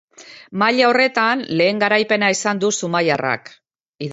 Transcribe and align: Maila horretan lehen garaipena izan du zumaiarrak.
Maila 0.61 0.87
horretan 0.91 1.43
lehen 1.61 1.81
garaipena 1.85 2.33
izan 2.37 2.63
du 2.65 2.73
zumaiarrak. 2.81 3.53